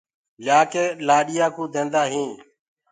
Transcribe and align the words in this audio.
ليآ 0.45 0.59
ڪي 0.71 0.83
لآڏيآݪآنٚ 1.07 1.53
ڪوٚ 1.55 1.71
ديندآ 1.73 2.01
هينٚ۔ 2.13 2.37